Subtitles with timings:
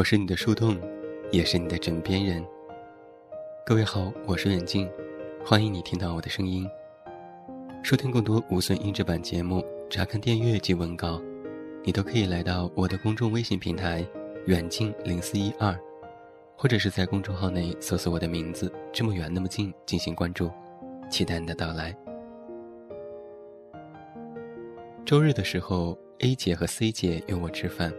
[0.00, 0.80] 我是你的树洞，
[1.30, 2.42] 也是你的枕边人。
[3.66, 4.88] 各位好，我是远近，
[5.44, 6.66] 欢迎你听到我的声音。
[7.82, 11.20] 收听更多无损音质版节目，查看电阅及文稿，
[11.84, 14.02] 你都可以来到我的公众微信平台
[14.48, 15.78] “远近零四一二”，
[16.56, 20.50] 或者是在公众号内搜索我的名字“这么远那么近”进行关注，
[21.10, 21.94] 期待你的到来。
[25.04, 27.92] 周日的时候，A 姐和 C 姐约我吃饭。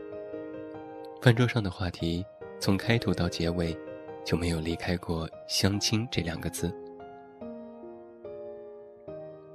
[1.21, 2.25] 饭桌上的话题，
[2.59, 3.77] 从开头到结尾，
[4.25, 6.75] 就没有离开过“相亲”这两个字。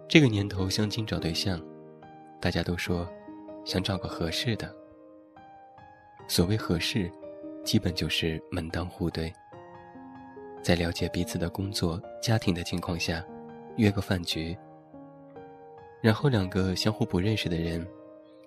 [0.06, 1.60] 这个年头相亲找对象，
[2.40, 3.04] 大家都说
[3.64, 4.72] 想找个合适的。
[6.28, 7.10] 所谓合适，
[7.64, 9.32] 基本就是门当户对。
[10.62, 13.24] 在了解彼此的工作、家庭的情况下，
[13.76, 14.56] 约个饭局，
[16.00, 17.84] 然后两个相互不认识的人，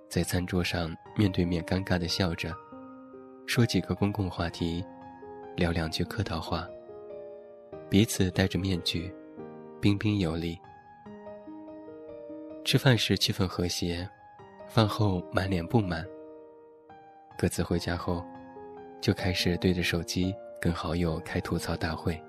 [0.07, 2.55] 在餐桌上面对面尴尬的笑着。
[3.49, 4.85] 说几个公共话题，
[5.55, 6.69] 聊两句客套话。
[7.89, 9.11] 彼此戴着面具，
[9.81, 10.55] 彬彬有礼。
[12.63, 14.07] 吃饭时气氛和谐，
[14.67, 16.05] 饭后满脸不满。
[17.39, 18.23] 各自回家后，
[19.01, 22.21] 就开始对着手机跟好友开吐槽大会。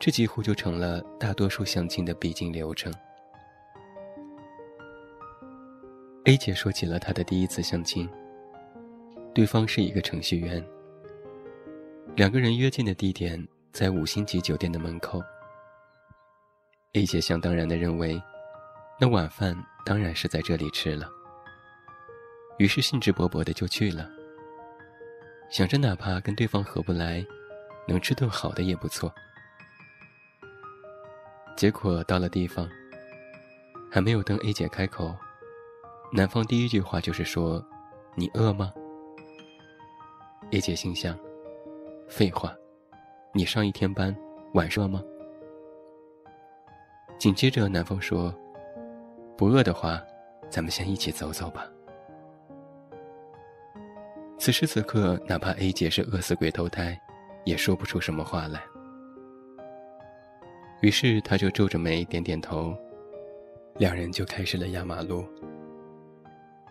[0.00, 2.90] 这几乎就成了大多数相亲的必经流程。
[6.24, 8.08] A 姐说起了她的第一次相亲。
[9.34, 10.62] 对方是一个程序员。
[12.14, 15.22] 两个人约见的地点在五星级酒店的门口。
[16.92, 18.22] A 姐想当然的认为，
[19.00, 21.08] 那晚饭当然是在这里吃了。
[22.58, 24.10] 于是兴致勃勃的就去了，
[25.50, 27.24] 想着哪怕跟对方合不来，
[27.88, 29.10] 能吃顿好的也不错。
[31.56, 32.68] 结果到了地方，
[33.90, 35.16] 还没有等 A 姐开口，
[36.12, 37.64] 男方第一句话就是说
[38.14, 38.70] ：“你饿吗？”
[40.52, 41.18] A 姐心想
[42.06, 42.54] ：“废话，
[43.32, 44.14] 你上一天班，
[44.52, 45.02] 晚上吗？”
[47.18, 48.34] 紧接着，男方说
[49.34, 49.98] ：“不饿的话，
[50.50, 51.66] 咱们先一起走走吧。”
[54.36, 57.00] 此时此刻，哪怕 A 姐是饿死鬼投胎，
[57.46, 58.62] 也说不出什么话来。
[60.82, 62.76] 于是，他就皱着眉点点头，
[63.78, 65.24] 两人就开始了压马路。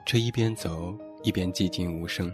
[0.06, 2.32] 这一边走一边寂静无声。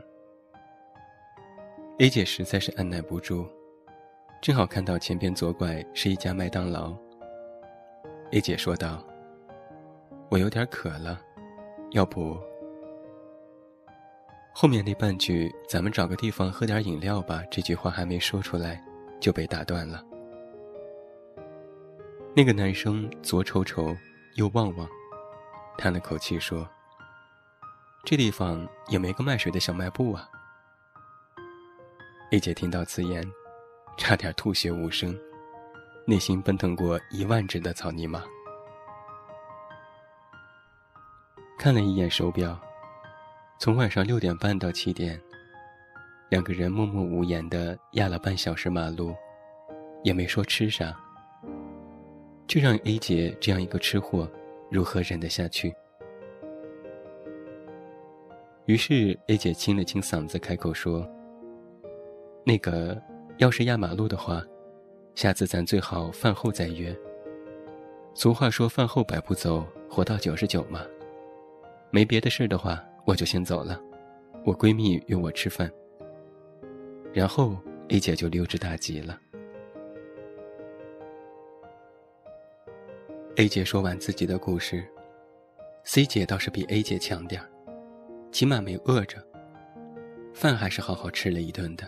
[2.00, 3.48] A 姐实在是按耐不住，
[4.40, 6.96] 正好看到前边左拐是一家麦当劳。
[8.30, 9.04] A 姐说道
[10.30, 11.20] ：“我有点渴了，
[11.94, 12.38] 要不……
[14.54, 18.80] 后面那半句‘咱们找个地方喝点饮料吧’这句话还没说出来，
[19.20, 20.06] 就被打断了。
[22.36, 23.98] 那个男生左瞅瞅，
[24.36, 24.88] 右望望，
[25.80, 26.70] 叹了口气说
[28.06, 30.30] ：‘这地方也没个卖水的小卖部啊。’”
[32.32, 33.24] A 姐听到此言，
[33.98, 35.18] 差点吐血无声，
[36.06, 38.22] 内心奔腾过一万只的草泥马。
[41.58, 42.60] 看了一眼手表，
[43.60, 45.18] 从晚上六点半到七点，
[46.28, 49.16] 两个人默默无言的压了半小时马路，
[50.04, 50.94] 也没说吃啥，
[52.46, 54.30] 这让 A 姐这样一个吃货
[54.70, 55.74] 如何忍得下去？
[58.66, 61.10] 于是 A 姐清了清嗓子，开口说。
[62.48, 62.98] 那个，
[63.40, 64.42] 要是压马路的话，
[65.16, 66.98] 下次咱最好饭后再约。
[68.14, 70.86] 俗话说“饭后百步走，活到九十九”嘛。
[71.92, 73.78] 没别的事的话，我就先走了。
[74.46, 75.70] 我闺蜜约我吃饭。
[77.12, 77.58] 然后
[77.90, 79.20] A 姐就溜之大吉了。
[83.36, 84.88] A 姐说完自己的故事
[85.84, 87.50] ，C 姐倒是比 A 姐强点儿，
[88.32, 89.22] 起码没饿着，
[90.34, 91.86] 饭还是好好吃了一顿的。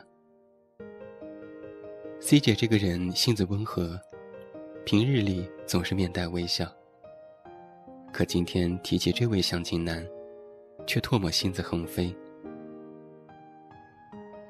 [2.21, 3.97] C 姐这个人性子温和，
[4.85, 6.69] 平日里总是面带微笑。
[8.11, 10.05] 可今天提起这位相亲男，
[10.85, 12.13] 却唾沫星子横飞。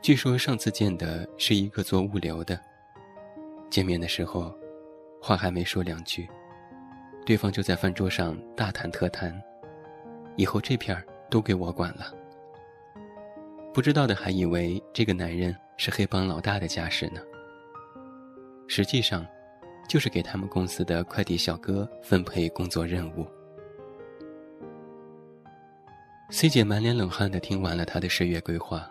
[0.01, 2.59] 据说上次见的是一个做物流的，
[3.69, 4.51] 见面的时候，
[5.21, 6.27] 话还没说两句，
[7.23, 9.39] 对方就在饭桌上大谈特谈，
[10.35, 12.13] 以后这片儿都给我管了。
[13.71, 17.21] 不知道的还以为这个男人是黑帮老大的架势呢。
[18.71, 19.25] 实际上，
[19.87, 23.25] 就是给他们公司的快递小哥分配工作任务。
[26.29, 28.87] C 姐满脸冷汗的听完了他的事业规划，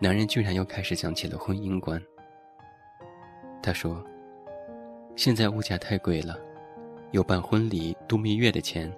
[0.00, 2.02] 男人居然又开始讲起了婚姻观。
[3.62, 4.04] 他说
[5.14, 6.36] ：“现在物价太贵了，
[7.12, 8.92] 有办婚礼、度蜜月的钱，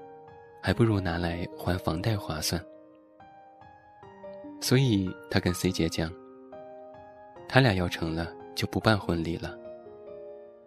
[0.63, 2.59] 还不如拿来还房贷划算。”
[4.59, 6.11] 所以他跟 C 姐讲，
[7.47, 9.55] 他俩要成了就不办婚礼了，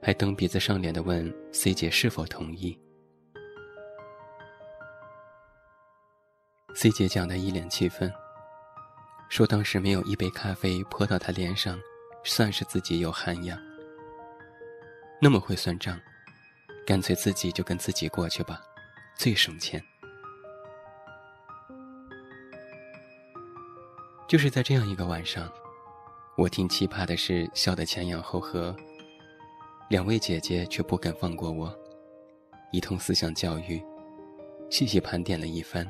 [0.01, 2.79] 还蹬鼻子上脸的问 C 姐是否同意。
[6.73, 8.11] C 姐讲的一脸气愤，
[9.29, 11.77] 说当时没有一杯咖啡泼到他脸上，
[12.23, 13.59] 算是自己有涵养。
[15.21, 15.99] 那么会算账，
[16.85, 18.61] 干脆自己就跟自己过去吧，
[19.17, 19.83] 最省钱。
[24.29, 25.51] 就是在这样一个晚上，
[26.37, 28.73] 我听奇葩的事笑得前仰后合，
[29.89, 31.75] 两位姐姐却不肯放过我，
[32.71, 33.83] 一通思想教育，
[34.69, 35.83] 细细盘点了一番。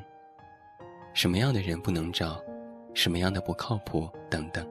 [1.12, 2.42] 什么样的人不能找，
[2.94, 4.66] 什么样的不靠谱等等。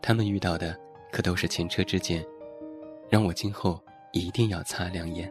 [0.00, 0.78] 他们遇到的
[1.10, 2.24] 可都是前车之鉴，
[3.08, 3.82] 让我今后
[4.12, 5.28] 一定要擦亮眼。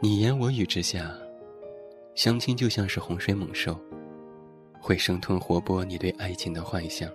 [0.00, 1.12] 你言我语之下，
[2.14, 3.76] 相亲就像是洪水猛兽，
[4.80, 7.10] 会生吞活剥你对爱情的幻想。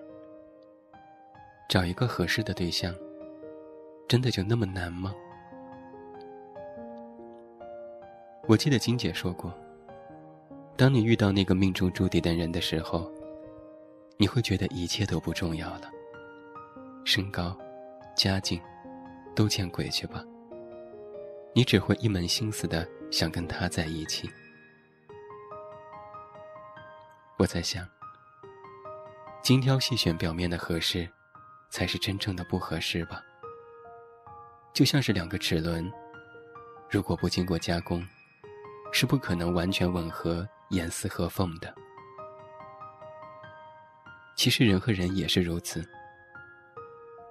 [1.73, 2.93] 找一个合适的对象，
[4.07, 5.11] 真的就那么难吗？
[8.47, 9.51] 我记得金姐说过，
[10.77, 13.11] 当你遇到那个命中注定的人的时候，
[14.17, 15.89] 你会觉得一切都不重要了。
[17.05, 17.57] 身高、
[18.15, 18.61] 家境，
[19.35, 20.23] 都见鬼去吧！
[21.55, 24.29] 你只会一门心思的想跟他在一起。
[27.39, 27.83] 我在想，
[29.41, 31.09] 精挑细选表面的合适，
[31.73, 33.19] 才是真正的不合适吧？
[34.73, 35.91] 就像是两个齿轮，
[36.87, 38.05] 如果不经过加工。
[38.95, 41.73] 是不可能完全吻合、严丝合缝的。
[44.35, 45.83] 其实人和人也是如此，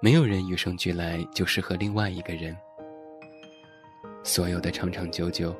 [0.01, 2.53] 没有人与生俱来就适合另外一个人。
[4.25, 5.55] 所有的长长久久，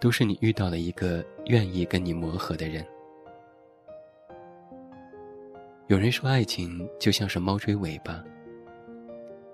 [0.00, 2.84] 都是你遇到了一个愿意跟你磨合的人。
[5.88, 8.24] 有人说，爱情就像是猫追尾巴，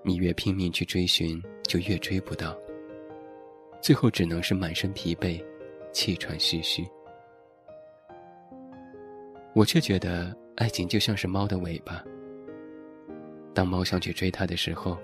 [0.03, 2.57] 你越拼命去追寻，就越追不到，
[3.81, 5.43] 最后只能是满身疲惫。
[5.91, 6.87] 气喘吁吁，
[9.55, 12.05] 我却觉得爱情就像是猫的尾巴。
[13.55, 14.95] 当猫想去追它的时候，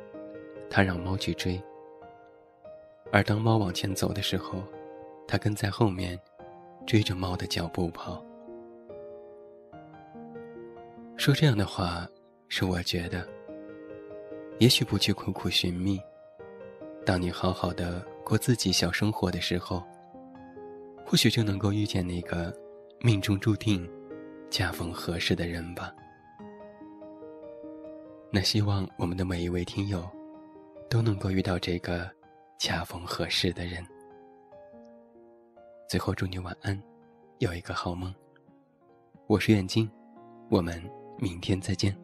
[0.69, 1.60] 它让猫去追；
[3.12, 4.62] 而当猫往前走的时候，
[5.28, 6.18] 它跟在后面，
[6.86, 8.24] 追着猫的脚步跑。
[11.25, 12.07] 说这样的话，
[12.50, 13.27] 是我觉得，
[14.60, 16.00] 也许不去苦苦寻觅，
[17.04, 19.83] 当你好好的过自己小生活的时候。
[21.04, 22.56] 或许就能够遇见那个
[23.01, 23.89] 命中注定、
[24.51, 25.92] 恰逢合适的人吧。
[28.31, 30.07] 那希望我们的每一位听友
[30.88, 32.07] 都能够遇到这个
[32.60, 33.83] 恰逢合适的人。
[35.89, 36.80] 最后祝你晚安，
[37.39, 38.13] 有一个好梦。
[39.25, 39.89] 我是远近，
[40.51, 40.80] 我们
[41.17, 41.95] 明天再见。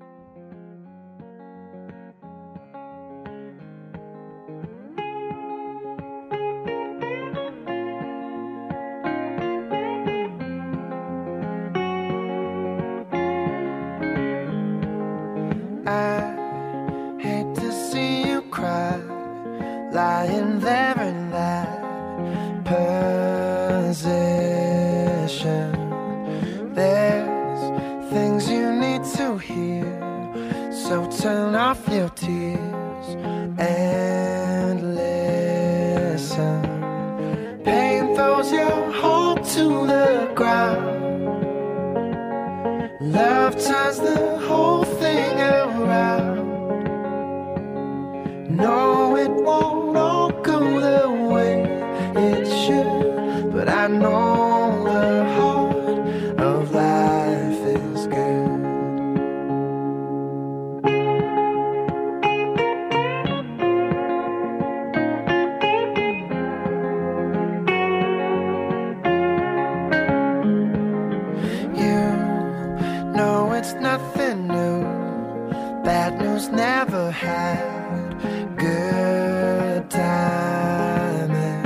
[78.58, 81.64] Good timing.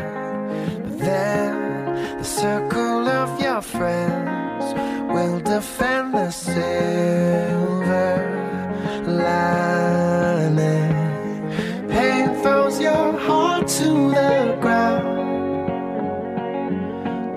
[0.83, 1.51] But then
[2.19, 4.65] the circle of your friends
[5.13, 8.13] will defend the silver
[9.05, 10.93] lining.
[11.89, 15.13] Pain throws your heart to the ground.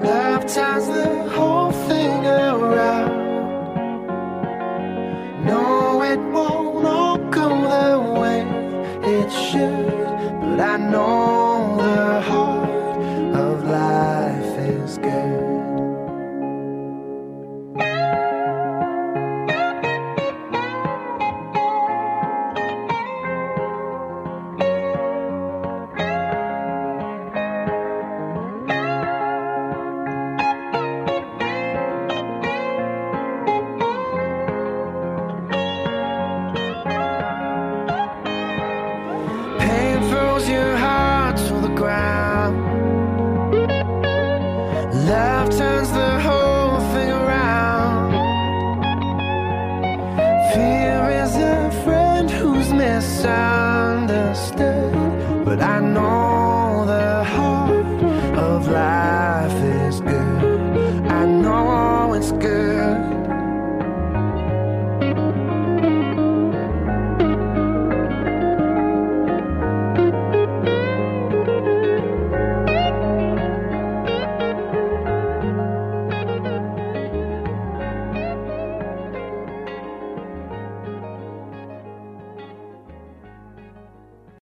[0.04, 1.57] Love ties the whole
[55.48, 56.17] but I know